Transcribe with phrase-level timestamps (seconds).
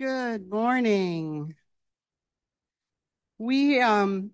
[0.00, 1.54] Good morning.
[3.36, 4.30] We um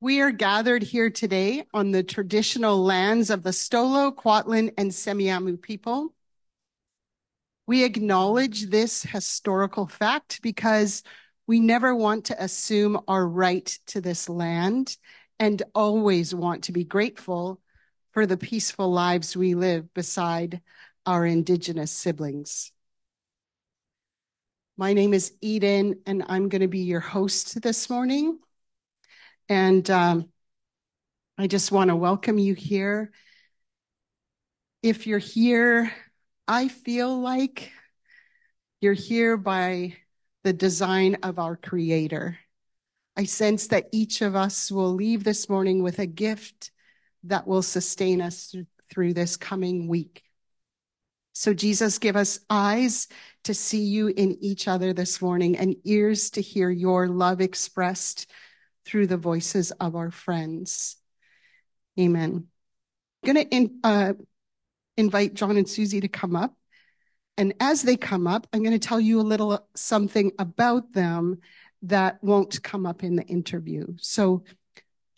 [0.00, 5.60] we are gathered here today on the traditional lands of the Stolo, Kwantlen, and Semiahmoo
[5.60, 6.14] people.
[7.66, 11.02] We acknowledge this historical fact because
[11.48, 14.96] we never want to assume our right to this land
[15.40, 17.60] and always want to be grateful
[18.12, 20.60] for the peaceful lives we live beside
[21.06, 22.70] our Indigenous siblings.
[24.78, 28.38] My name is Eden, and I'm going to be your host this morning.
[29.48, 30.28] And um,
[31.38, 33.10] I just want to welcome you here.
[34.82, 35.90] If you're here,
[36.46, 37.72] I feel like
[38.82, 39.96] you're here by
[40.44, 42.36] the design of our Creator.
[43.16, 46.70] I sense that each of us will leave this morning with a gift
[47.24, 48.54] that will sustain us
[48.90, 50.25] through this coming week.
[51.38, 53.08] So, Jesus, give us eyes
[53.44, 58.30] to see you in each other this morning and ears to hear your love expressed
[58.86, 60.96] through the voices of our friends.
[62.00, 62.46] Amen.
[63.22, 64.14] I'm going to in, uh,
[64.96, 66.54] invite John and Susie to come up.
[67.36, 71.40] And as they come up, I'm going to tell you a little something about them
[71.82, 73.88] that won't come up in the interview.
[74.00, 74.44] So,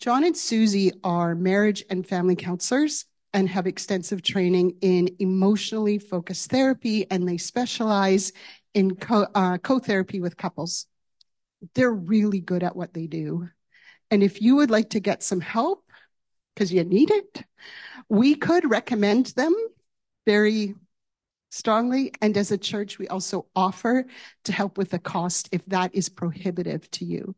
[0.01, 6.49] John and Susie are marriage and family counselors and have extensive training in emotionally focused
[6.49, 8.31] therapy, and they specialize
[8.73, 10.87] in co uh, therapy with couples.
[11.75, 13.49] They're really good at what they do.
[14.11, 15.83] And if you would like to get some help,
[16.53, 17.43] because you need it,
[18.07, 19.55] we could recommend them
[20.25, 20.75] very
[21.51, 22.11] strongly.
[22.21, 24.05] And as a church, we also offer
[24.45, 27.35] to help with the cost if that is prohibitive to you.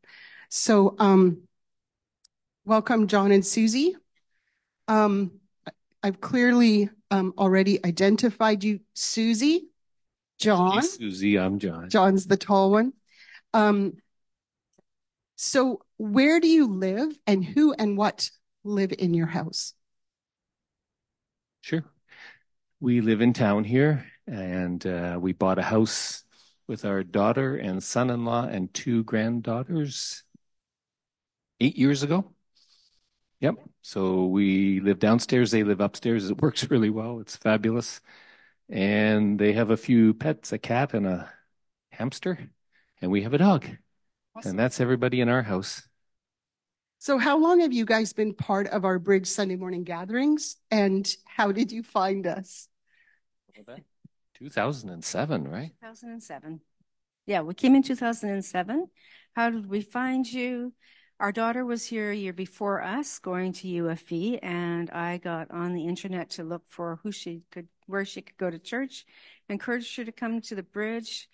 [0.50, 1.44] So, um,
[2.66, 3.96] welcome, John and Susie.
[4.88, 5.41] Um,
[6.04, 9.68] I've clearly um, already identified you, Susie,
[10.40, 10.82] John.
[10.82, 11.90] Hey, Susie, I'm John.
[11.90, 12.94] John's the tall one.
[13.54, 13.94] Um,
[15.36, 18.32] so, where do you live, and who and what
[18.64, 19.74] live in your house?
[21.62, 21.84] Sure.
[22.80, 26.24] We live in town here, and uh, we bought a house
[26.68, 30.24] with our daughter and son-in-law and two granddaughters
[31.60, 32.34] eight years ago.
[33.42, 33.56] Yep.
[33.82, 35.52] So we live downstairs.
[35.52, 36.30] They live upstairs.
[36.30, 37.20] It works really well.
[37.20, 38.00] It's fabulous.
[38.70, 41.30] And they have a few pets, a cat and a
[41.92, 42.38] hamster.
[43.02, 43.66] And we have a dog.
[44.36, 44.52] Awesome.
[44.52, 45.82] And that's everybody in our house.
[47.00, 50.56] So how long have you guys been part of our Bridge Sunday morning gatherings?
[50.70, 52.68] And how did you find us?
[54.36, 55.72] 2007, right?
[55.82, 56.62] 2007.
[57.26, 58.88] Yeah, we came in 2007.
[59.36, 60.74] How did we find you?
[61.22, 65.76] Our daughter was here a year before us, going to UFV, and I got on
[65.76, 69.06] the internet to look for who she could, where she could go to church.
[69.48, 71.30] Encouraged her to come to the bridge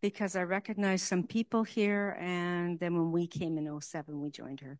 [0.00, 4.60] because I recognized some people here, and then when we came in 07, we joined
[4.60, 4.78] her.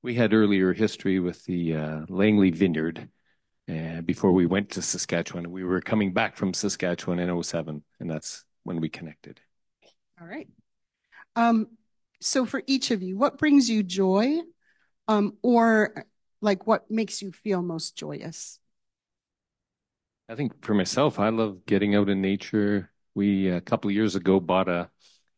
[0.00, 3.06] We had earlier history with the uh, Langley Vineyard
[3.68, 5.50] uh, before we went to Saskatchewan.
[5.50, 9.40] We were coming back from Saskatchewan in 07, and that's when we connected.
[10.18, 10.48] All right.
[11.36, 11.68] Um,
[12.22, 14.40] so for each of you, what brings you joy?
[15.08, 16.06] Um, or
[16.40, 18.58] like what makes you feel most joyous?
[20.28, 22.90] I think for myself, I love getting out in nature.
[23.14, 24.90] We a couple years ago bought a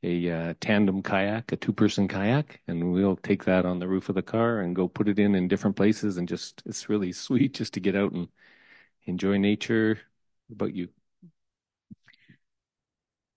[0.03, 4.09] a uh, tandem kayak, a two person kayak, and we'll take that on the roof
[4.11, 7.11] of the car and go put it in in different places, and just it's really
[7.13, 8.29] sweet just to get out and
[9.07, 10.01] enjoy nature.
[10.49, 10.89] What about you?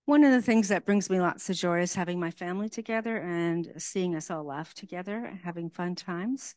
[0.08, 3.18] One of the things that brings me lots of joy is having my family together
[3.18, 6.54] and seeing us all laugh together, having fun times.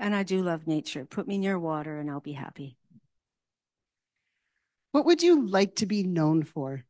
[0.00, 1.04] And I do love nature.
[1.04, 2.76] Put me near water and I'll be happy.
[4.90, 6.82] What would you like to be known for?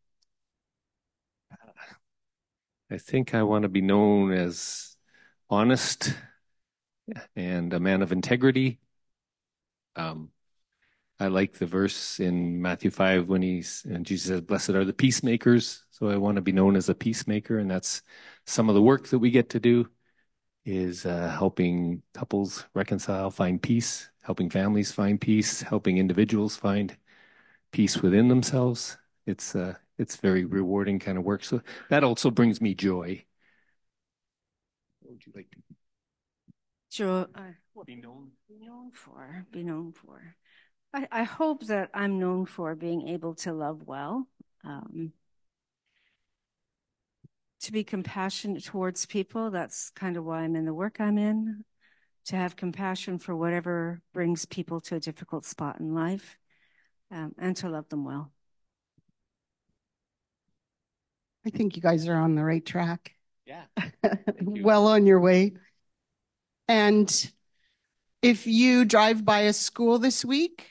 [2.91, 4.97] I think I want to be known as
[5.51, 6.15] honest
[7.37, 8.79] and a man of integrity.
[9.95, 10.31] Um,
[11.21, 14.93] I like the verse in Matthew 5 when he's, and Jesus says, Blessed are the
[14.93, 15.85] peacemakers.
[15.99, 17.59] So I want to be known as a peacemaker.
[17.59, 18.03] And that's
[18.47, 19.89] some of the work that we get to do
[20.65, 26.97] is uh, helping couples reconcile, find peace, helping families find peace, helping individuals find
[27.73, 28.97] peace within themselves.
[29.27, 31.43] It's, uh, it's very rewarding kind of work.
[31.43, 33.25] So that also brings me joy.
[35.01, 35.59] What would you like to?
[36.91, 38.31] Joy, uh, be known.
[38.49, 39.47] Be known for.
[39.51, 40.37] Be known for.
[40.95, 44.27] I, I hope that I'm known for being able to love well,
[44.65, 45.13] um,
[47.61, 49.51] to be compassionate towards people.
[49.51, 51.65] That's kind of why I'm in the work I'm in,
[52.27, 56.39] to have compassion for whatever brings people to a difficult spot in life,
[57.11, 58.33] um, and to love them well.
[61.47, 63.13] I think you guys are on the right track.
[63.47, 63.65] Yeah.
[64.43, 65.55] well on your way.
[66.69, 67.33] And
[68.21, 70.67] if you drive by a school this week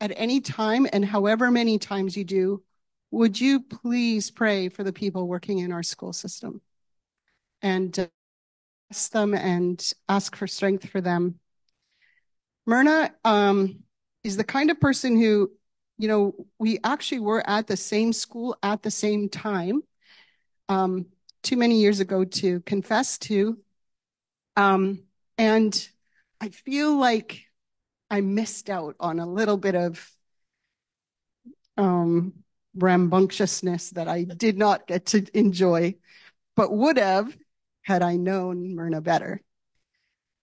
[0.00, 2.62] at any time, and however many times you do,
[3.12, 6.62] would you please pray for the people working in our school system
[7.60, 8.08] and
[8.90, 11.38] ask them and ask for strength for them?
[12.66, 13.80] Myrna um,
[14.24, 15.52] is the kind of person who,
[15.98, 19.82] you know, we actually were at the same school at the same time
[20.70, 21.06] um,
[21.42, 23.58] too many years ago to confess to.
[24.56, 25.02] Um,
[25.36, 25.88] and
[26.40, 27.42] I feel like
[28.10, 30.10] I missed out on a little bit of
[31.76, 32.32] um,
[32.74, 35.94] rambunctiousness that I did not get to enjoy,
[36.56, 37.36] but would have
[37.82, 39.40] had I known Myrna better.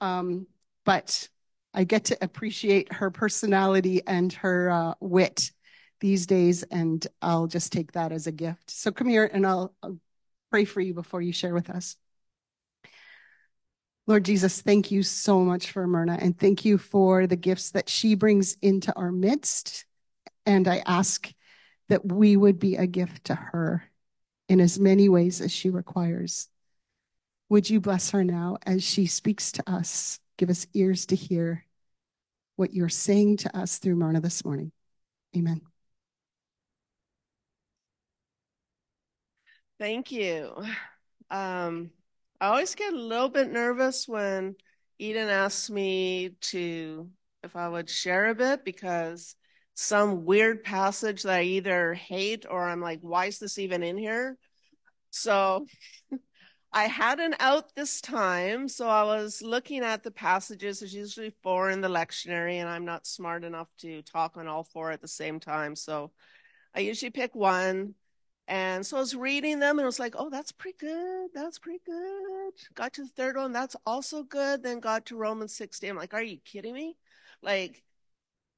[0.02, 0.48] Um,
[0.86, 1.30] but
[1.74, 5.52] I get to appreciate her personality and her uh, wit
[6.00, 8.72] these days, and I'll just take that as a gift.
[8.72, 10.00] So come here and I'll, I'll
[10.50, 11.96] pray for you before you share with us.
[14.08, 17.90] Lord Jesus, thank you so much for Myrna and thank you for the gifts that
[17.90, 19.86] she brings into our midst.
[20.48, 21.31] And I ask
[21.90, 23.84] that we would be a gift to her
[24.48, 26.48] in as many ways as she requires.
[27.50, 30.20] Would you bless her now as she speaks to us?
[30.38, 31.66] Give us ears to hear
[32.56, 34.72] what you're saying to us through Myrna this morning.
[35.36, 35.62] Amen.
[39.80, 40.56] Thank you.
[41.32, 41.92] Um,
[42.42, 44.56] I always get a little bit nervous when
[44.98, 47.10] Eden asks me to,
[47.44, 49.36] if I would share a bit, because
[49.80, 53.98] some weird passage that I either hate or I'm like, why is this even in
[53.98, 54.38] here?
[55.10, 55.66] So
[56.74, 58.68] I had an out this time.
[58.68, 60.80] So I was looking at the passages.
[60.80, 64.66] There's usually four in the lectionary, and I'm not smart enough to talk on all
[64.66, 65.78] four at the same time.
[65.78, 66.12] So
[66.76, 67.96] I usually pick one
[68.50, 71.30] and so I was reading them and I was like, oh, that's pretty good.
[71.34, 72.54] That's pretty good.
[72.74, 73.54] Got to the third one.
[73.54, 74.64] That's also good.
[74.64, 75.92] Then got to Romans 16.
[75.92, 76.98] I'm like, are you kidding me?
[77.44, 77.84] Like,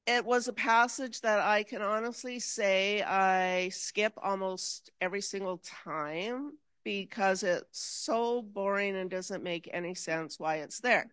[0.06, 6.52] it was a passage that I can honestly say I skip almost every single time
[6.84, 11.12] because it's so boring and doesn't make any sense why it's there.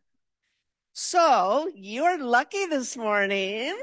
[0.94, 3.75] So you're lucky this morning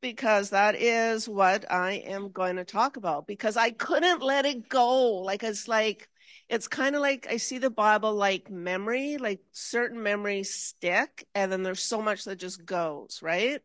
[0.00, 4.68] because that is what I am going to talk about because I couldn't let it
[4.68, 5.12] go.
[5.22, 6.08] Like it's like
[6.48, 11.50] it's kind of like I see the Bible like memory, like certain memories stick and
[11.50, 13.60] then there's so much that just goes, right?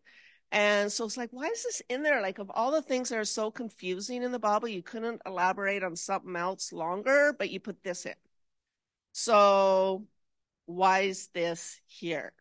[0.51, 2.21] And so it's like, why is this in there?
[2.21, 5.83] Like, of all the things that are so confusing in the Bible, you couldn't elaborate
[5.83, 8.15] on something else longer, but you put this in.
[9.11, 10.07] So,
[10.65, 12.33] why is this here?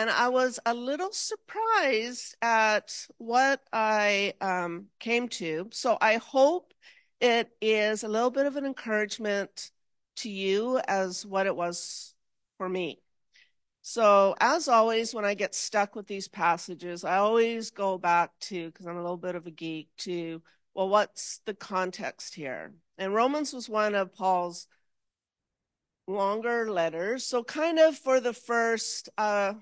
[0.00, 5.68] and I was a little surprised at what I um, came to.
[5.72, 6.72] So I hope
[7.20, 9.70] it is a little bit of an encouragement
[10.16, 12.14] to you as what it was
[12.56, 13.02] for me.
[13.82, 18.66] So, as always, when I get stuck with these passages, I always go back to,
[18.70, 20.42] because I'm a little bit of a geek, to,
[20.74, 22.74] well, what's the context here?
[22.98, 24.66] And Romans was one of Paul's
[26.06, 27.24] longer letters.
[27.24, 29.54] So, kind of for the first uh,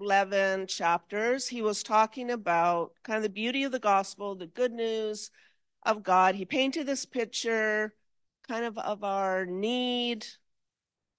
[0.00, 4.72] 11 chapters, he was talking about kind of the beauty of the gospel, the good
[4.72, 5.30] news
[5.84, 6.34] of God.
[6.34, 7.94] He painted this picture
[8.48, 10.26] kind of of our need.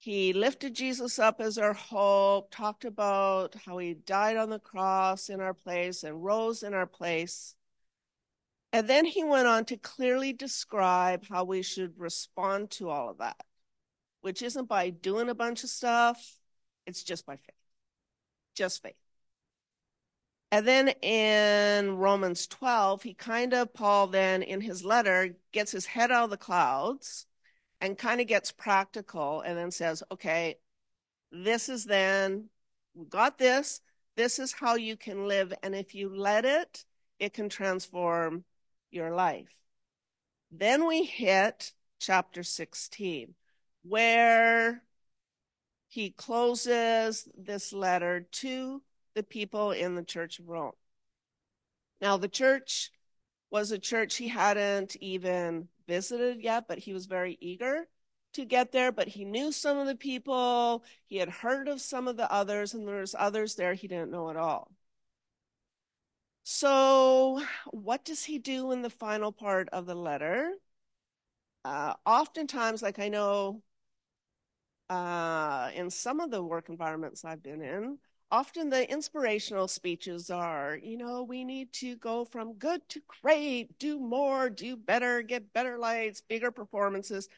[0.05, 5.29] He lifted Jesus up as our hope, talked about how he died on the cross
[5.29, 7.55] in our place and rose in our place.
[8.71, 13.17] And then he went on to clearly describe how we should respond to all of
[13.17, 13.47] that,
[14.21, 16.38] which isn't by doing a bunch of stuff,
[16.85, 17.55] it's just by faith
[18.53, 18.93] just faith.
[20.51, 25.88] And then in Romans 12, he kind of, Paul then in his letter, gets his
[25.88, 27.25] head out of the clouds
[27.82, 30.55] and kind of gets practical and then says, okay,
[31.32, 32.50] this is then,
[32.94, 33.82] we got this.
[34.15, 35.53] This is how you can live.
[35.62, 36.86] And if you let it,
[37.20, 38.46] it can transform
[38.91, 39.50] your life.
[40.51, 43.34] Then we hit chapter 16,
[43.84, 44.84] where
[45.88, 48.82] he closes this letter to
[49.15, 50.74] the people in the Church of Rome.
[52.01, 52.91] Now, the church
[53.50, 57.87] was a church he hadn't even visited yet, but he was very eager
[58.33, 58.91] to get there.
[58.91, 62.73] But he knew some of the people, he had heard of some of the others,
[62.73, 64.71] and there's others there he didn't know at all.
[66.43, 70.53] So, what does he do in the final part of the letter?
[71.65, 73.63] Uh, oftentimes, like I know
[74.89, 77.97] uh, in some of the work environments I've been in,
[78.32, 83.77] often the inspirational speeches are, you know, we need to go from good to great,
[83.79, 87.29] do more, do better, get better lights, bigger performances.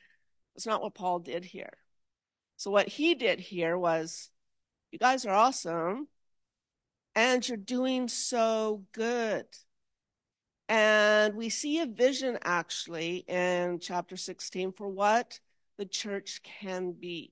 [0.55, 1.73] It's not what Paul did here.
[2.57, 4.31] So, what he did here was,
[4.91, 6.07] you guys are awesome,
[7.13, 9.45] and you're doing so good.
[10.69, 15.39] And we see a vision actually in chapter 16 for what
[15.77, 17.31] the church can be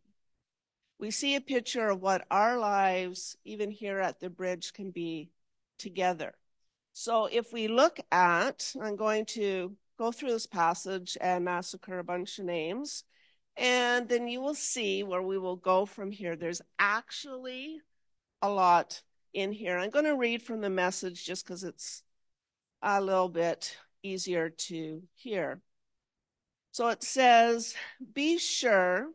[1.00, 5.30] we see a picture of what our lives, even here at the bridge, can be
[5.78, 6.36] together.
[6.94, 12.04] So if we look at, I'm going to go through this passage and massacre a
[12.04, 13.04] bunch of names,
[13.58, 16.36] and then you will see where we will go from here.
[16.36, 17.80] There's actually
[18.42, 19.02] a lot
[19.34, 19.78] in here.
[19.78, 22.04] I'm going to read from the message just because it's
[22.82, 25.62] a little bit easier to hear.
[26.72, 27.75] So it says,
[28.14, 29.10] Be sure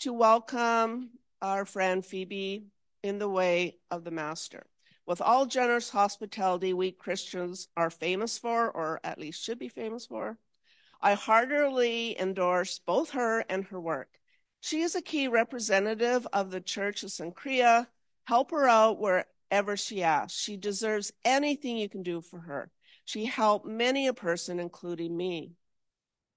[0.00, 1.10] to welcome
[1.42, 2.64] our friend Phoebe
[3.02, 4.64] in the way of the Master.
[5.04, 10.06] With all generous hospitality we Christians are famous for, or at least should be famous
[10.06, 10.38] for,
[11.02, 14.08] I heartily endorse both her and her work.
[14.60, 17.86] She is a key representative of the Church of Cenchrea.
[18.24, 20.40] Help her out wherever she asks.
[20.40, 22.70] She deserves anything you can do for her.
[23.04, 25.52] She helped many a person, including me.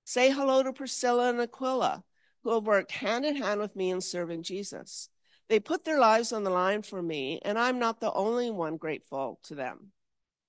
[0.04, 2.04] Say hello to Priscilla and Aquila
[2.44, 5.10] who have worked hand in hand with me in serving Jesus.
[5.50, 8.78] They put their lives on the line for me, and I'm not the only one
[8.78, 9.92] grateful to them.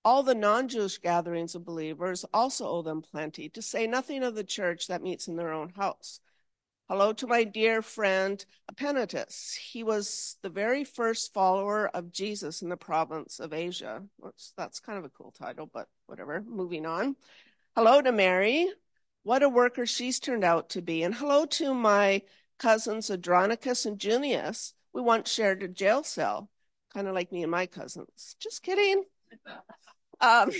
[0.05, 4.35] All the non Jewish gatherings of believers also owe them plenty, to say nothing of
[4.35, 6.21] the church that meets in their own house.
[6.89, 9.55] Hello to my dear friend Epaenetus.
[9.57, 14.03] He was the very first follower of Jesus in the province of Asia.
[14.59, 16.45] That's kind of a cool title, but whatever.
[16.47, 17.17] Moving on.
[17.75, 18.69] Hello to Mary,
[19.25, 21.03] what a worker she's turned out to be.
[21.03, 22.23] And hello to my
[22.59, 24.75] cousins Adronicus and Junius.
[24.93, 26.51] We once shared a jail cell,
[26.93, 28.37] kind of like me and my cousins.
[28.39, 29.03] Just kidding.
[30.21, 30.51] Um,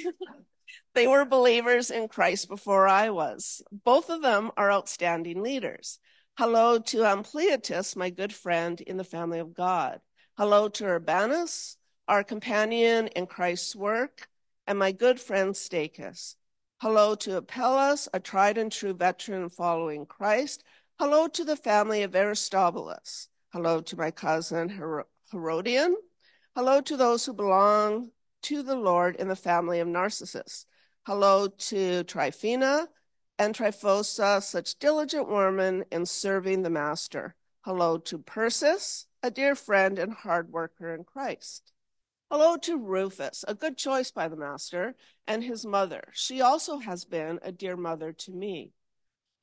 [0.95, 3.63] they were believers in Christ before I was.
[3.71, 6.01] Both of them are outstanding leaders.
[6.37, 10.01] Hello to Ampliatus, my good friend in the family of God.
[10.37, 11.77] Hello to Urbanus,
[12.09, 14.27] our companion in Christ's work,
[14.67, 16.35] and my good friend Stachys.
[16.79, 20.65] Hello to Apelles, a tried and true veteran following Christ.
[20.99, 23.29] Hello to the family of Aristobulus.
[23.53, 25.97] Hello to my cousin Her- Herodion.
[26.55, 28.11] Hello to those who belong
[28.43, 30.67] to the Lord in the family of Narcissus.
[31.07, 32.89] Hello to Tryphena
[33.39, 37.37] and Tryphosa, such diligent women in serving the Master.
[37.63, 41.73] Hello to Persis, a dear friend and hard worker in Christ.
[42.37, 46.03] Hello to Rufus, a good choice by the master, and his mother.
[46.15, 48.73] She also has been a dear mother to me.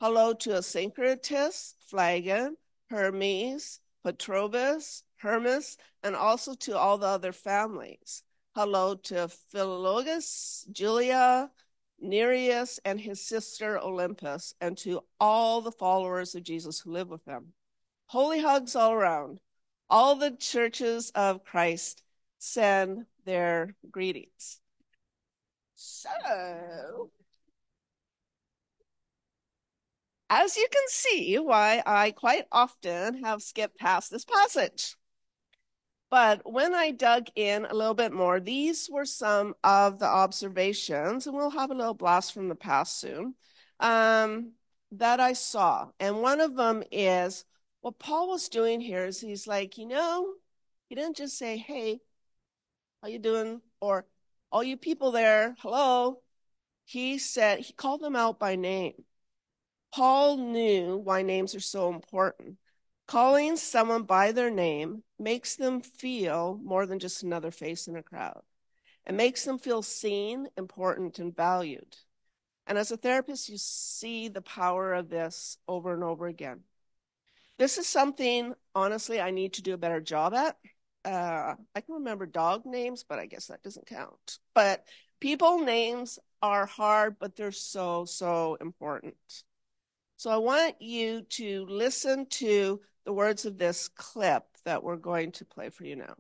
[0.02, 2.58] Hello to Asyncritus, Phlegon,
[2.90, 8.24] Hermes, Patrobas, Hermas, and also to all the other families.
[8.56, 11.50] Hello to Philologus, Julia,
[11.98, 17.24] Nereus, and his sister Olympus, and to all the followers of Jesus who live with
[17.24, 17.54] them.
[18.08, 19.40] Holy hugs all around.
[19.90, 22.04] All the churches of Christ
[22.42, 24.60] send their greetings.
[25.76, 27.12] So,
[30.30, 34.96] as you can see, why I quite often have skipped past this passage.
[36.10, 41.28] But when I dug in a little bit more, these were some of the observations,
[41.28, 43.36] and we'll have a little blast from the past soon,
[43.80, 44.54] um,
[44.94, 45.90] that I saw.
[46.00, 47.46] And one of them is
[47.82, 50.34] what Paul was doing here is he's like, you know,
[50.90, 52.00] he didn't just say, hey,
[53.02, 53.62] how you doing?
[53.80, 54.06] Or
[54.52, 56.22] all you people there, hello.
[56.86, 59.04] He said, he called them out by name.
[59.94, 62.58] Paul knew why names are so important.
[63.08, 68.04] Calling someone by their name makes them feel more than just another face in a
[68.04, 68.42] crowd.
[69.06, 71.98] It makes them feel seen, important, and valued.
[72.68, 76.62] And as a therapist, you see the power of this over and over again.
[77.58, 80.56] This is something, honestly, I need to do a better job at
[81.06, 84.40] uh, I can remember dog names, but I guess that doesn't count.
[84.54, 84.86] But
[85.20, 89.16] people names are hard, but they're so, so important.
[90.18, 95.32] So I want you to listen to the words of this clip that we're going
[95.34, 96.16] to play for you now.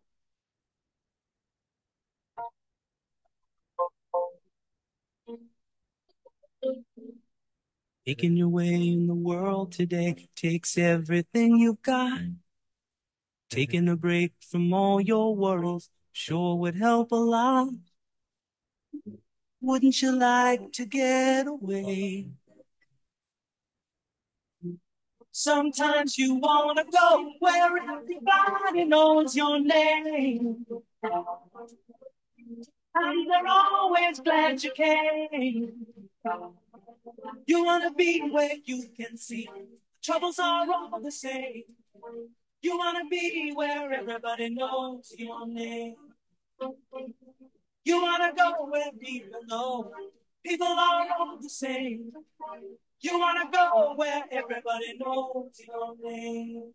[8.05, 12.19] Making your way in the world today takes everything you've got.
[13.51, 13.59] Mm-hmm.
[13.59, 17.69] Taking a break from all your worries sure would help a lot.
[19.61, 22.27] Wouldn't you like to get away?
[25.31, 30.65] Sometimes you wanna go where everybody knows your name.
[32.93, 35.85] And they're always glad you came.
[37.47, 39.47] You wanna be where you can see
[40.03, 41.63] troubles are all the same.
[42.61, 45.95] You wanna be where everybody knows your name.
[47.83, 49.91] You wanna go where people know
[50.45, 52.11] people are all the same.
[52.99, 56.73] You wanna go where everybody knows your name.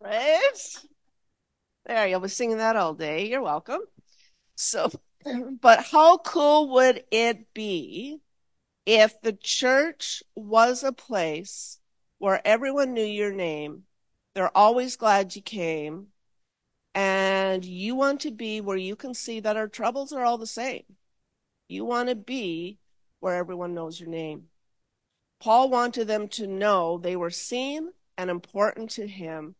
[0.00, 0.40] Right?
[1.84, 3.28] There, you'll be singing that all day.
[3.28, 3.80] You're welcome.
[4.54, 4.90] So,
[5.60, 8.20] but how cool would it be
[8.90, 11.78] if the church was a place
[12.18, 13.84] where everyone knew your name?
[14.34, 16.08] They're always glad you came.
[16.92, 20.46] And you want to be where you can see that our troubles are all the
[20.46, 20.82] same.
[21.68, 22.78] You want to be
[23.20, 24.46] where everyone knows your name.
[25.38, 29.54] Paul wanted them to know they were seen and important to him,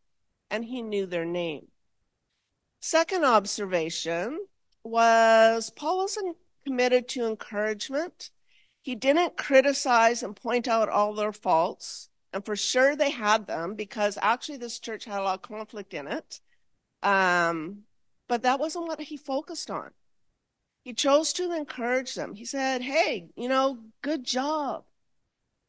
[0.50, 1.68] and he knew their name.
[2.80, 4.46] Second observation
[4.82, 8.30] was Paul wasn't committed to encouragement.
[8.90, 12.08] He didn't criticize and point out all their faults.
[12.32, 15.94] And for sure they had them because actually this church had a lot of conflict
[15.94, 16.40] in it.
[17.00, 17.84] Um,
[18.28, 19.92] but that wasn't what he focused on.
[20.84, 22.34] He chose to encourage them.
[22.34, 24.86] He said, Hey, you know, good job.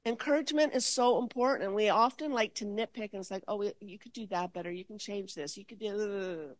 [0.03, 1.65] Encouragement is so important.
[1.65, 4.71] And We often like to nitpick and it's like, oh, you could do that better.
[4.71, 5.57] You can change this.
[5.57, 6.55] You could do,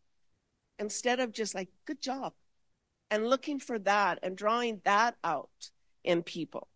[0.78, 2.34] instead of just like, good job.
[3.10, 5.72] And looking for that and drawing that out
[6.04, 6.68] in people.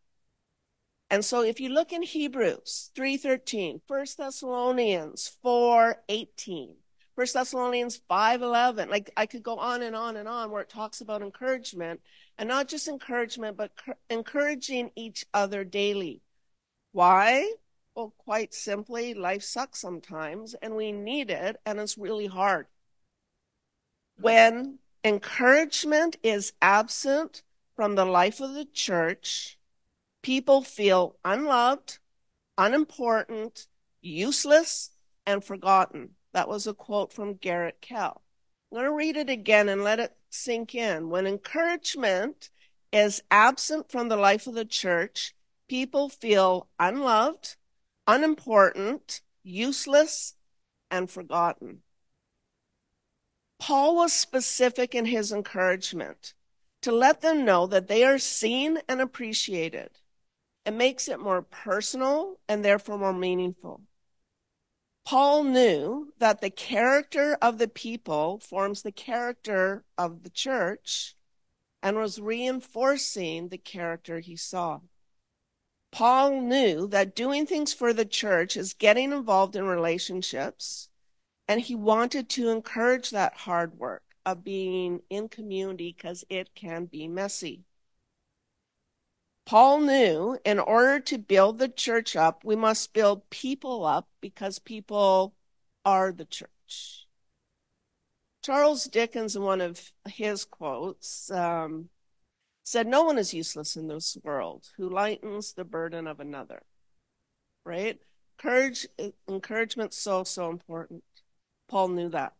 [1.10, 6.77] And so if you look in Hebrews 3:13, 1 Thessalonians 4:18,
[7.13, 11.01] 1 Thessalonians 5:11, like I could go on and on and on where it talks
[11.01, 12.01] about encouragement
[12.38, 13.72] and not just encouragement but
[14.10, 16.22] encouraging each other daily.
[16.91, 17.53] Why?
[17.94, 22.67] Well, quite simply, life sucks sometimes and we need it and it's really hard.
[24.17, 27.44] When encouragement is absent
[27.75, 29.58] from the life of the church,
[30.23, 32.00] people feel unloved,
[32.58, 33.67] unimportant,
[34.02, 34.91] useless,
[35.26, 36.12] and forgotten.
[36.34, 38.21] That was a quote from Garrett Kell.
[38.71, 41.10] I'm going to read it again and let it sink in.
[41.10, 42.50] When encouragement
[42.91, 45.36] is absent from the life of the church,
[45.67, 47.56] people feel unloved,
[48.08, 50.36] unimportant, useless,
[50.89, 51.82] and forgotten.
[53.60, 56.34] Paul was specific in his encouragement
[56.86, 59.89] to let them know that they are seen and appreciated.
[60.67, 63.82] It makes it more personal and therefore more meaningful.
[65.04, 71.15] Paul knew that the character of the people forms the character of the church
[71.82, 74.82] and was reinforcing the character he saw.
[75.91, 80.89] Paul knew that doing things for the church is getting involved in relationships,
[81.48, 86.86] and he wanted to encourage that hard work of being in community because it can
[86.86, 87.64] be messy.
[89.46, 94.58] Paul knew in order to build the church up, we must build people up because
[94.58, 95.36] people
[95.86, 97.08] are the church.
[98.42, 101.90] Charles Dickens, in one of his quotes, um,
[102.64, 106.64] said, No one is useless in this world who lightens the burden of another.
[107.64, 108.00] Right?
[108.38, 108.88] Courage,
[109.28, 111.04] encouragement, so, so important.
[111.68, 112.34] Paul knew that.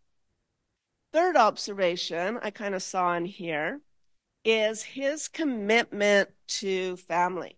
[1.15, 3.80] Third observation I kind of saw in here
[4.43, 7.58] is his commitment to family.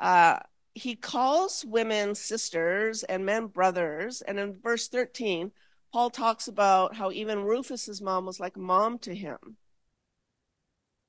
[0.00, 0.40] Uh,
[0.74, 4.20] he calls women sisters and men brothers.
[4.20, 5.52] And in verse 13,
[5.92, 9.38] Paul talks about how even Rufus's mom was like mom to him.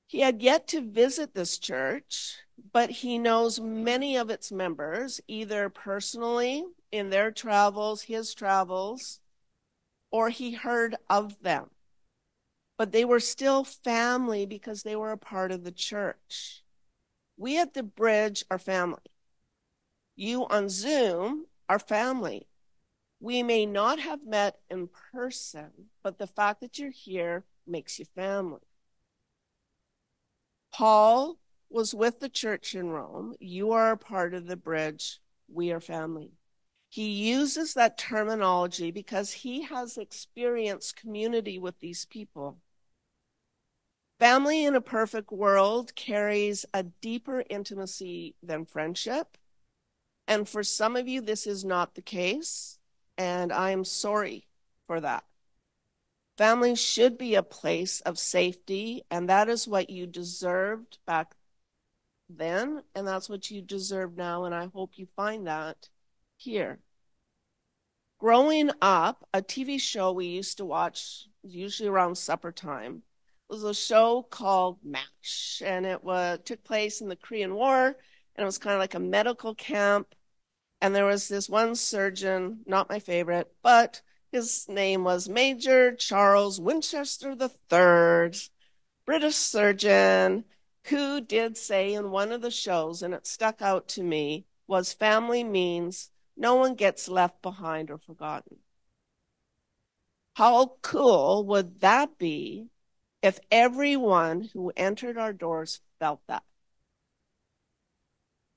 [0.06, 2.36] He had yet to visit this church,
[2.72, 6.62] but he knows many of its members, either personally
[6.92, 9.18] in their travels, his travels,
[10.16, 11.68] or he heard of them
[12.76, 16.62] but they were still family because they were a part of the church.
[17.36, 18.98] We at the bridge are family.
[20.14, 22.46] You on Zoom are family.
[23.20, 25.70] We may not have met in person,
[26.02, 28.60] but the fact that you're here makes you family.
[30.72, 31.38] Paul
[31.70, 33.34] was with the church in Rome.
[33.40, 35.18] You are a part of the bridge.
[35.48, 36.32] We are family.
[36.88, 42.58] He uses that terminology because he has experienced community with these people.
[44.18, 49.36] Family in a perfect world carries a deeper intimacy than friendship.
[50.26, 52.78] And for some of you, this is not the case.
[53.18, 54.46] And I am sorry
[54.86, 55.24] for that.
[56.38, 61.34] Family should be a place of safety, and that is what you deserved back
[62.28, 65.88] then, and that's what you deserve now, and I hope you find that
[66.36, 66.78] here.
[68.18, 73.02] Growing up, a TV show we used to watch, usually around supper time,
[73.48, 78.42] was a show called MASH, and it was took place in the Korean War, and
[78.42, 80.14] it was kind of like a medical camp.
[80.80, 86.60] And there was this one surgeon, not my favorite, but his name was Major Charles
[86.60, 88.32] Winchester III,
[89.06, 90.44] British surgeon,
[90.86, 94.92] who did say in one of the shows, and it stuck out to me, was
[94.92, 98.58] family means no one gets left behind or forgotten.
[100.34, 102.68] How cool would that be
[103.22, 106.44] if everyone who entered our doors felt that?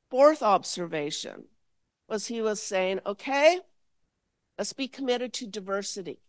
[0.09, 1.45] Fourth observation
[2.07, 3.61] was he was saying, okay,
[4.57, 6.19] let's be committed to diversity.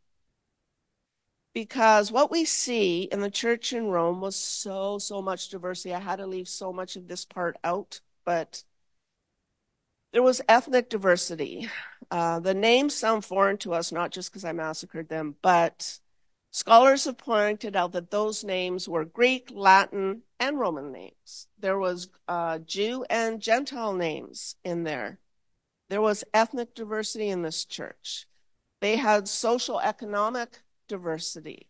[1.52, 5.92] Because what we see in the church in Rome was so, so much diversity.
[5.92, 8.62] I had to leave so much of this part out, but
[10.12, 11.68] there was ethnic diversity.
[12.10, 16.00] Uh, the names sound foreign to us, not just because I massacred them, but
[16.50, 21.46] scholars have pointed out that those names were Greek, Latin, and Roman names.
[21.58, 25.20] There was uh, Jew and Gentile names in there.
[25.88, 28.26] There was ethnic diversity in this church.
[28.80, 31.68] They had social economic diversity.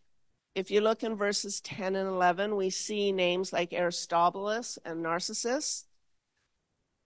[0.55, 5.85] If you look in verses 10 and 11, we see names like Aristobulus and Narcissus.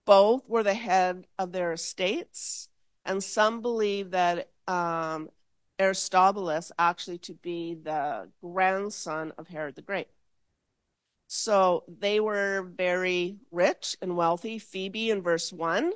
[0.06, 2.68] Both were the head of their estates,
[3.04, 5.28] and some believe that um,
[5.78, 10.08] Aristobulus actually to be the grandson of Herod the Great.
[11.26, 14.58] So they were very rich and wealthy.
[14.58, 15.92] Phoebe in verse 1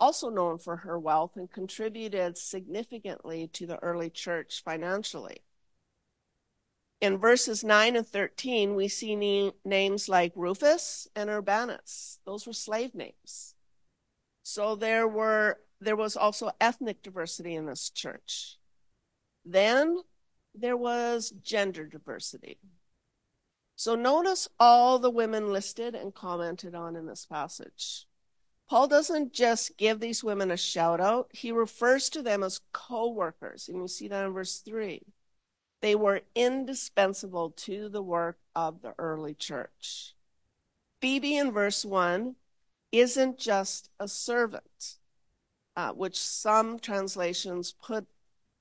[0.00, 5.42] also known for her wealth and contributed significantly to the early church financially.
[7.00, 12.18] In verses 9 and 13, we see na- names like Rufus and Urbanus.
[12.26, 13.54] Those were slave names.
[14.42, 18.58] So there were there was also ethnic diversity in this church.
[19.44, 20.02] Then
[20.54, 22.58] there was gender diversity.
[23.76, 28.06] So notice all the women listed and commented on in this passage.
[28.68, 33.08] Paul doesn't just give these women a shout out, he refers to them as co
[33.10, 33.68] workers.
[33.68, 35.02] And you see that in verse 3.
[35.82, 40.14] They were indispensable to the work of the early church.
[41.00, 42.36] Phoebe in verse 1
[42.92, 44.98] isn't just a servant,
[45.76, 48.06] uh, which some translations put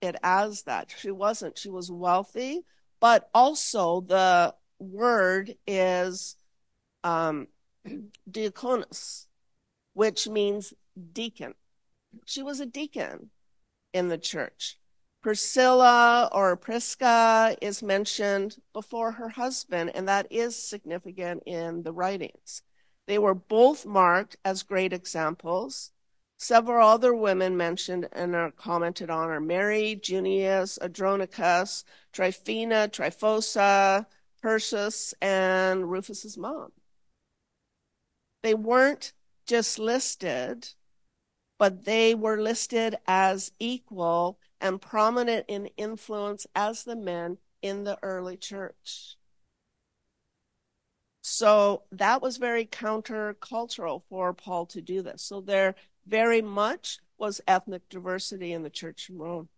[0.02, 0.94] it as that.
[0.98, 1.58] She wasn't.
[1.58, 2.62] She was wealthy,
[3.00, 6.38] but also the word is
[7.04, 7.48] um,
[8.32, 9.26] diakonos,
[9.94, 10.74] which means
[11.12, 11.56] deacon.
[12.26, 13.32] She was a deacon
[13.94, 14.79] in the church.
[15.22, 22.62] Priscilla or Prisca is mentioned before her husband, and that is significant in the writings.
[23.06, 25.92] They were both marked as great examples.
[26.38, 34.06] Several other women mentioned and are commented on are Mary, Junius, Adronicus, Tryphena, Tryphosa,
[34.42, 36.72] Persis, and Rufus's mom.
[38.42, 39.12] They weren't
[39.46, 40.70] just listed,
[41.58, 47.98] but they were listed as equal and prominent in influence as the men in the
[48.02, 49.18] early church.
[51.22, 55.22] So that was very countercultural for Paul to do this.
[55.22, 59.50] So there very much was ethnic diversity in the church in Rome.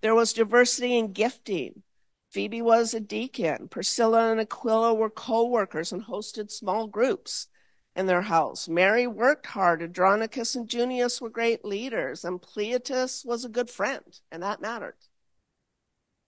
[0.00, 1.82] There was diversity in gifting.
[2.30, 3.68] Phoebe was a deacon.
[3.68, 7.48] Priscilla and Aquila were co workers and hosted small groups
[7.94, 8.68] in their house.
[8.68, 9.80] Mary worked hard.
[9.80, 14.96] Adronicus and Junius were great leaders, and Cleopas was a good friend, and that mattered.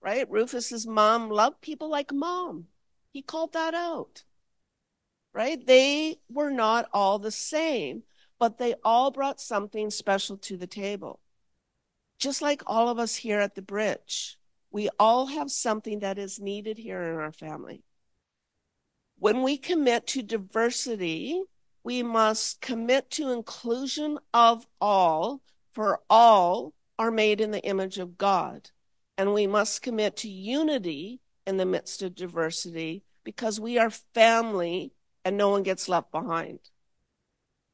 [0.01, 0.29] Right?
[0.29, 2.67] Rufus's mom loved people like mom.
[3.11, 4.23] He called that out.
[5.33, 5.65] Right?
[5.65, 8.03] They were not all the same,
[8.39, 11.19] but they all brought something special to the table.
[12.19, 14.37] Just like all of us here at the bridge,
[14.71, 17.83] we all have something that is needed here in our family.
[19.17, 21.43] When we commit to diversity,
[21.85, 28.17] we must commit to inclusion of all, for all are made in the image of
[28.17, 28.71] God.
[29.19, 34.93] And we must commit to unity in the midst of diversity because we are family
[35.23, 36.59] and no one gets left behind.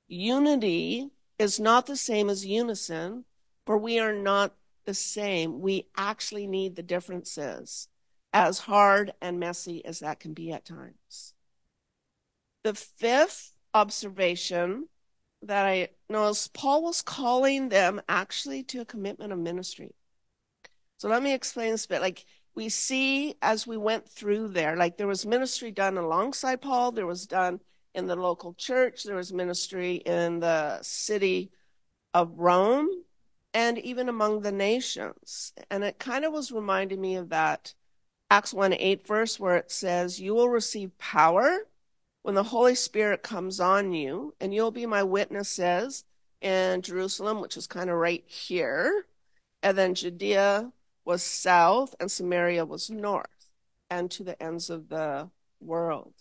[0.10, 3.24] Unity is not the same as unison,
[3.66, 5.62] for we are not the same.
[5.62, 7.88] We actually need the differences,
[8.34, 11.34] as hard and messy as that can be at times.
[12.66, 14.88] The fifth observation
[15.44, 19.92] that I noticed Paul was calling them actually to a commitment of ministry.
[20.98, 22.02] So let me explain this a bit.
[22.02, 26.92] Like we see as we went through there, like there was ministry done alongside Paul,
[26.92, 27.60] there was done
[27.96, 31.52] in the local church, there was ministry in the city
[32.14, 32.90] of Rome,
[33.54, 35.54] and even among the nations.
[35.70, 37.74] And it kind of was reminding me of that
[38.30, 41.66] Acts 1 8 verse where it says, You will receive power
[42.24, 46.06] when the Holy Spirit comes on you, and you'll be my witnesses
[46.42, 49.06] in Jerusalem, which is kind of right here,
[49.64, 50.72] and then Judea
[51.06, 53.52] was south, and Samaria was north,
[53.90, 55.30] and to the ends of the
[55.60, 56.14] world.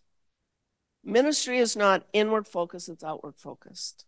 [1.03, 4.05] Ministry is not inward focused, it's outward focused.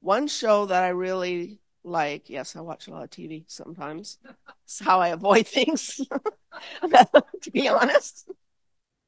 [0.00, 4.18] One show that I really like, yes, I watch a lot of TV sometimes.
[4.64, 6.00] It's how I avoid things,
[6.82, 8.30] to be honest,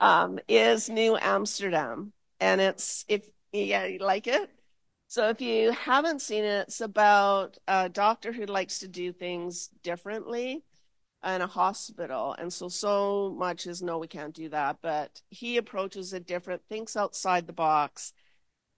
[0.00, 2.12] um, is New Amsterdam.
[2.40, 4.50] And it's, if yeah, you like it?
[5.08, 9.68] So if you haven't seen it, it's about a doctor who likes to do things
[9.82, 10.64] differently
[11.24, 12.34] in a hospital.
[12.38, 14.78] And so, so much is no, we can't do that.
[14.82, 18.12] But he approaches it different, thinks outside the box.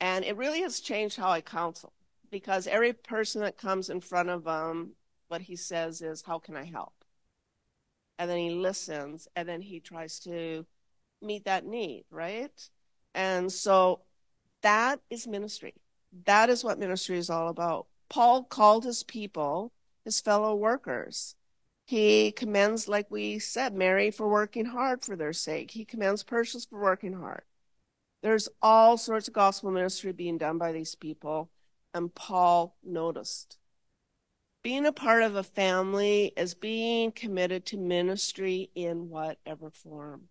[0.00, 1.92] And it really has changed how I counsel
[2.30, 4.92] because every person that comes in front of him,
[5.28, 6.92] what he says is, How can I help?
[8.18, 10.66] And then he listens and then he tries to
[11.22, 12.70] meet that need, right?
[13.14, 14.00] And so
[14.62, 15.74] that is ministry.
[16.24, 17.86] That is what ministry is all about.
[18.08, 19.72] Paul called his people
[20.04, 21.34] his fellow workers.
[21.84, 25.70] He commends, like we said, Mary for working hard for their sake.
[25.70, 27.42] He commends Persis for working hard.
[28.22, 31.50] There's all sorts of gospel ministry being done by these people,
[31.94, 33.58] and Paul noticed.
[34.62, 40.28] Being a part of a family is being committed to ministry in whatever form.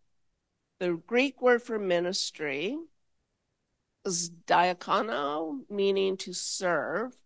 [0.80, 2.78] The Greek word for ministry
[4.06, 7.18] is diakono, meaning to serve,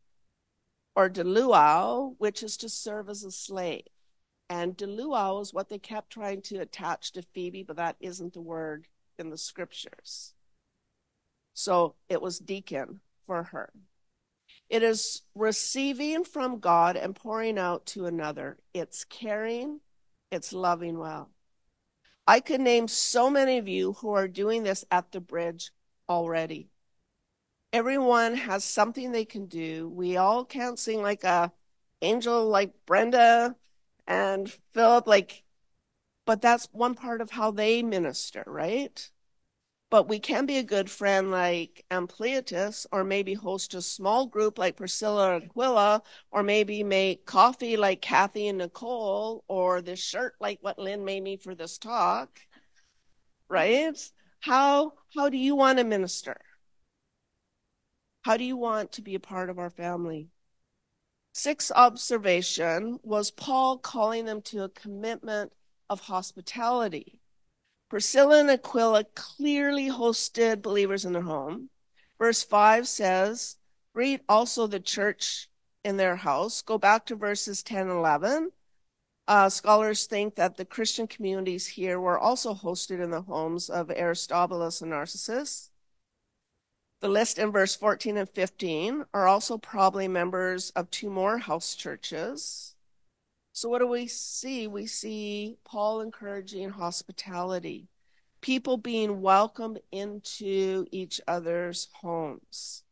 [0.95, 3.83] or deluau, which is to serve as a slave.
[4.49, 8.41] And deluau is what they kept trying to attach to Phoebe, but that isn't the
[8.41, 8.87] word
[9.19, 10.33] in the scriptures.
[11.53, 13.71] So it was deacon for her.
[14.69, 18.57] It is receiving from God and pouring out to another.
[18.73, 19.81] It's caring,
[20.31, 21.29] it's loving well.
[22.27, 25.71] I could name so many of you who are doing this at the bridge
[26.07, 26.69] already.
[27.73, 29.89] Everyone has something they can do.
[29.89, 31.51] We all can't sing like a
[32.01, 33.55] angel like Brenda
[34.07, 35.43] and Philip like
[36.25, 39.09] but that's one part of how they minister, right?
[39.91, 44.25] But we can be a good friend like um, Ampliatus, or maybe host a small
[44.25, 46.01] group like Priscilla and Aquila,
[46.31, 51.21] or maybe make coffee like Kathy and Nicole, or this shirt like what Lynn made
[51.21, 52.39] me for this talk.
[53.49, 53.97] Right?
[54.39, 56.37] How how do you want to minister?
[58.23, 60.29] How do you want to be a part of our family?
[61.33, 65.51] Sixth observation was Paul calling them to a commitment
[65.89, 67.20] of hospitality.
[67.91, 71.69] Priscilla and Aquila clearly hosted believers in their home.
[72.17, 73.57] Verse 5 says,
[73.93, 75.49] Greet also the church
[75.83, 76.61] in their house.
[76.61, 78.53] Go back to verses 10 and 11.
[79.27, 83.91] Uh, scholars think that the Christian communities here were also hosted in the homes of
[83.91, 85.69] Aristobulus and Narcissus.
[87.01, 91.75] The list in verse 14 and 15 are also probably members of two more house
[91.75, 92.70] churches.
[93.53, 94.67] So, what do we see?
[94.67, 97.87] We see Paul encouraging hospitality,
[98.41, 102.83] people being welcomed into each other's homes.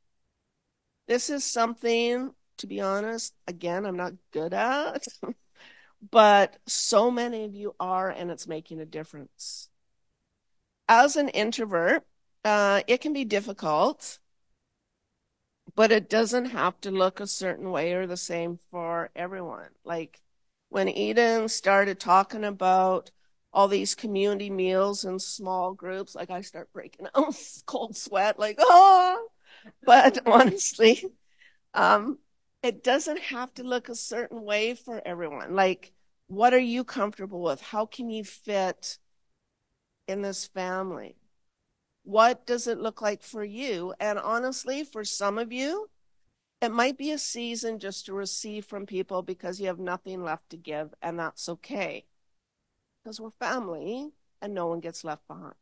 [1.07, 5.07] This is something, to be honest, again, I'm not good at,
[6.11, 9.69] but so many of you are, and it's making a difference.
[10.89, 12.05] As an introvert,
[12.43, 14.19] uh, it can be difficult,
[15.75, 19.69] but it doesn't have to look a certain way or the same for everyone.
[19.83, 20.21] Like
[20.69, 23.11] when Eden started talking about
[23.51, 28.57] all these community meals and small groups, like I start breaking out cold sweat, like,
[28.59, 29.27] oh,
[29.83, 31.03] but honestly,
[31.73, 32.19] um,
[32.61, 35.55] it doesn't have to look a certain way for everyone.
[35.55, 35.91] Like,
[36.27, 37.61] what are you comfortable with?
[37.61, 38.99] How can you fit
[40.07, 41.15] in this family?
[42.03, 43.93] What does it look like for you?
[43.99, 45.89] And honestly, for some of you,
[46.61, 50.49] it might be a season just to receive from people because you have nothing left
[50.49, 52.05] to give, and that's okay.
[53.03, 55.55] Because we're family and no one gets left behind.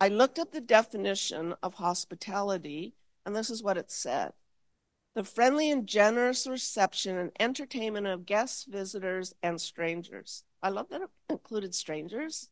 [0.00, 2.94] I looked up the definition of hospitality,
[3.26, 4.32] and this is what it said
[5.14, 10.44] the friendly and generous reception and entertainment of guests, visitors, and strangers.
[10.62, 12.48] I love that it included strangers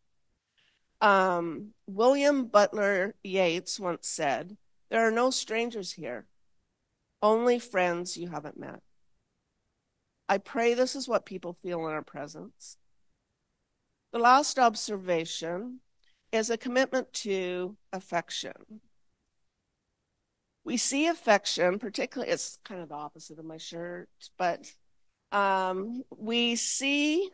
[1.00, 4.56] um, William Butler Yeats once said,
[4.90, 6.26] There are no strangers here,
[7.22, 8.80] only friends you haven't met.
[10.28, 12.76] I pray this is what people feel in our presence.
[14.12, 15.80] the last observation
[16.32, 18.80] is a commitment to affection.
[20.64, 24.74] We see affection, particularly, it's kind of the opposite of my shirt, but
[25.32, 27.30] um, we see,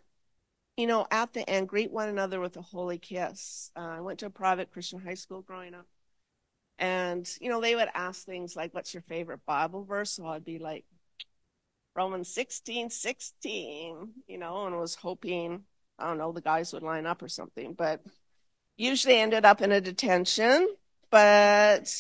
[0.76, 3.70] you know, at the end, greet one another with a holy kiss.
[3.76, 5.86] Uh, I went to a private Christian high school growing up.
[6.78, 10.10] And, you know, they would ask things like, what's your favorite Bible verse?
[10.10, 10.84] So I'd be like,
[11.94, 15.62] Romans 16, 16, you know, and was hoping,
[15.98, 18.02] I don't know, the guys would line up or something, but
[18.76, 20.68] usually ended up in a detention.
[21.10, 21.94] But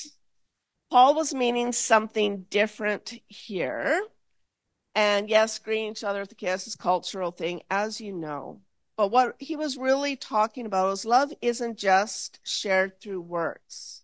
[0.90, 4.00] Paul was meaning something different here.
[4.96, 8.60] And yes, greeting each other with a kiss is cultural thing, as you know.
[8.96, 14.03] But what he was really talking about is love isn't just shared through words,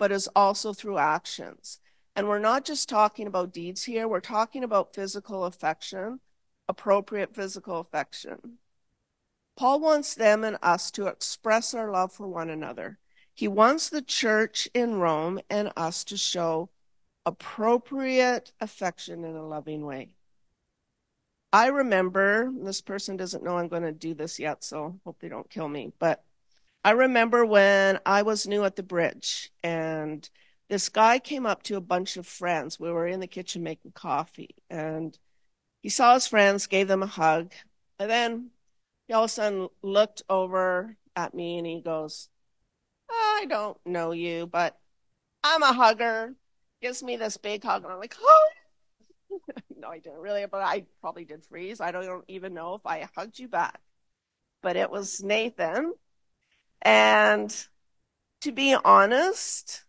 [0.00, 1.78] but is also through actions.
[2.16, 6.20] And we're not just talking about deeds here, we're talking about physical affection,
[6.68, 8.58] appropriate physical affection.
[9.58, 12.98] Paul wants them and us to express our love for one another.
[13.34, 16.70] He wants the church in Rome and us to show
[17.26, 20.14] appropriate affection in a loving way.
[21.52, 25.28] I remember, this person doesn't know I'm going to do this yet, so hope they
[25.28, 26.24] don't kill me, but
[26.84, 30.28] I remember when I was new at the bridge and
[30.70, 32.78] this guy came up to a bunch of friends.
[32.78, 35.18] We were in the kitchen making coffee, and
[35.82, 37.52] he saw his friends, gave them a hug,
[37.98, 38.50] and then
[39.08, 42.28] he all of a sudden looked over at me and he goes,
[43.10, 44.78] I don't know you, but
[45.42, 46.36] I'm a hugger.
[46.80, 48.50] Gives me this big hug, and I'm like, oh.
[49.76, 51.80] no, I didn't really, but I probably did freeze.
[51.80, 53.80] I don't even know if I hugged you back.
[54.62, 55.94] But it was Nathan.
[56.82, 57.66] And
[58.40, 59.84] to be honest,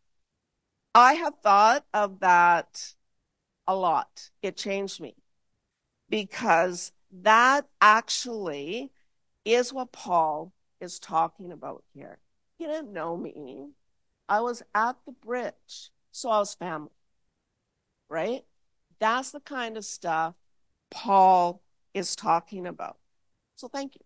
[0.93, 2.93] I have thought of that
[3.67, 4.29] a lot.
[4.41, 5.15] It changed me
[6.09, 8.91] because that actually
[9.45, 12.19] is what Paul is talking about here.
[12.57, 13.69] He didn't know me.
[14.27, 16.91] I was at the bridge, so I was family,
[18.09, 18.43] right?
[18.99, 20.35] That's the kind of stuff
[20.89, 21.61] Paul
[21.93, 22.97] is talking about.
[23.55, 24.01] So thank you.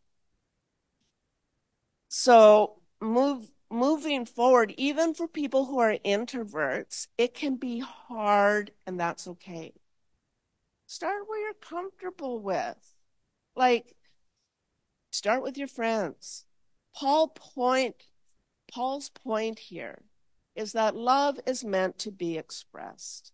[2.17, 8.97] So move moving forward, even for people who are introverts, it can be hard, and
[8.97, 9.73] that's okay.
[10.88, 12.95] Start where you're comfortable with.
[13.54, 13.97] Like,
[15.12, 16.45] start with your friends.
[16.95, 18.08] Paul point,
[18.71, 20.04] Paul's point here
[20.56, 23.34] is that love is meant to be expressed.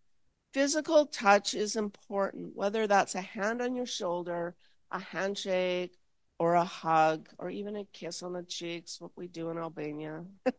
[0.56, 4.56] Physical touch is important, whether that's a hand on your shoulder,
[4.89, 6.00] a handshake,
[6.41, 10.25] or a hug or even a kiss on the cheeks, what we do in Albania.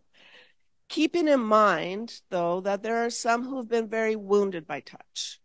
[0.89, 5.41] Keeping in mind, though, that there are some who have been very wounded by touch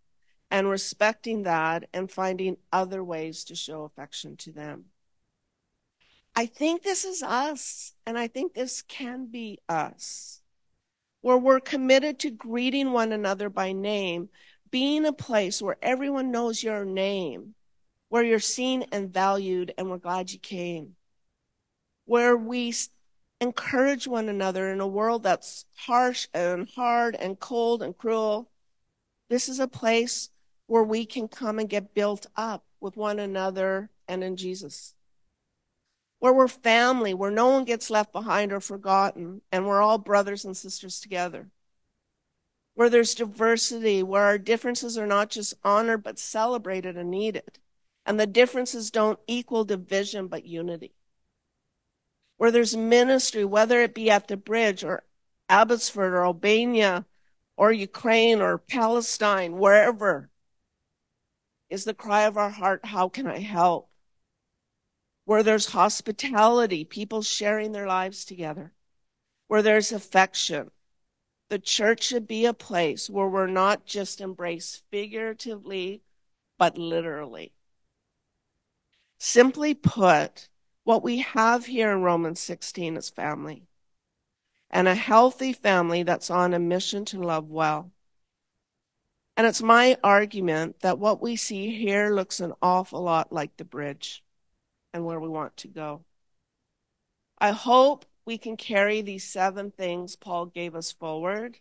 [0.52, 4.86] and respecting that and finding other ways to show affection to them.
[6.36, 10.44] I think this is us, and I think this can be us,
[11.22, 14.30] where we're committed to greeting one another by name,
[14.70, 17.56] being a place where everyone knows your name
[18.10, 20.96] where you're seen and valued, and we're glad you came.
[22.06, 22.74] Where we
[23.42, 28.50] encourage one another in a world that's harsh and hard and cold and cruel.
[29.30, 30.30] This is a place
[30.68, 34.96] where we can come and get built up with one another and in Jesus.
[36.20, 40.46] Where we're family, where no one gets left behind or forgotten, and we're all brothers
[40.46, 41.50] and sisters together.
[42.74, 47.60] Where there's diversity, where our differences are not just honored but celebrated and needed
[48.08, 50.94] and the differences don't equal division but unity.
[52.38, 55.04] Where there's ministry, whether it be at the bridge or
[55.50, 57.06] Abbotsford or Albania
[57.58, 60.30] or Ukraine or Palestine, wherever,
[61.70, 63.90] is the cry of our heart, how can I help?
[65.26, 68.72] Where there's hospitality, people sharing their lives together.
[69.48, 70.72] Where there's affection.
[71.50, 76.04] The church should be a place where we're not just embraced figuratively,
[76.58, 77.54] but literally.
[79.20, 80.50] Simply put,
[80.84, 83.68] what we have here in Romans 16 is family
[84.70, 87.92] and a healthy family that's on a mission to love well.
[89.36, 93.66] And it's my argument that what we see here looks an awful lot like the
[93.66, 94.24] bridge
[94.94, 96.04] and where we want to go.
[97.38, 101.60] I hope we can carry these seven things Paul gave us forward.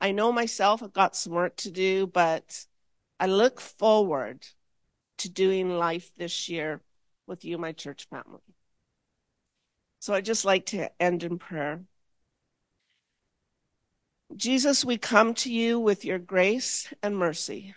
[0.00, 2.66] I know myself, I've got some work to do, but
[3.20, 4.46] I look forward
[5.18, 6.80] to doing life this year
[7.26, 8.40] with you, my church family.
[9.98, 11.80] So I just like to end in prayer.
[14.34, 17.74] Jesus, we come to you with your grace and mercy.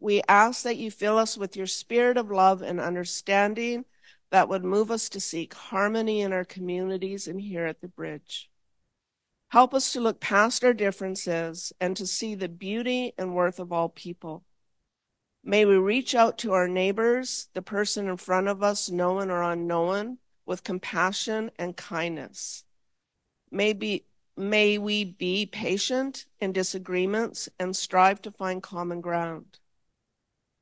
[0.00, 3.84] We ask that you fill us with your spirit of love and understanding
[4.30, 8.50] that would move us to seek harmony in our communities and here at the bridge.
[9.48, 13.72] Help us to look past our differences and to see the beauty and worth of
[13.72, 14.42] all people.
[15.46, 19.42] May we reach out to our neighbors, the person in front of us, known or
[19.42, 20.16] unknown,
[20.46, 22.64] with compassion and kindness.
[23.50, 24.06] May, be,
[24.38, 29.58] may we be patient in disagreements and strive to find common ground.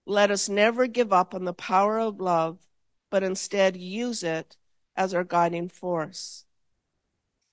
[0.05, 2.59] Let us never give up on the power of love,
[3.09, 4.57] but instead use it
[4.97, 6.45] as our guiding force.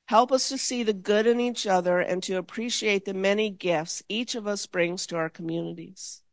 [0.08, 4.02] Help us to see the good in each other and to appreciate the many gifts
[4.10, 6.24] each of us brings to our communities.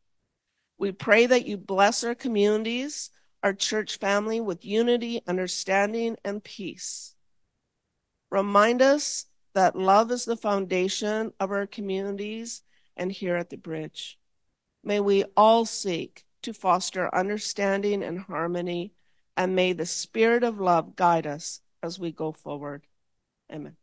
[0.78, 3.10] We pray that you bless our communities,
[3.42, 7.14] our church family with unity, understanding, and peace.
[8.30, 12.62] Remind us that love is the foundation of our communities
[12.96, 14.18] and here at the bridge.
[14.84, 18.92] May we all seek to foster understanding and harmony,
[19.36, 22.86] and may the spirit of love guide us as we go forward.
[23.50, 23.76] Amen.